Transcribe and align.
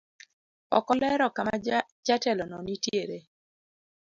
Ok 0.77 0.85
olero 0.93 1.27
kama 1.35 1.55
jatelono 2.05 2.57
nitiere. 2.65 3.17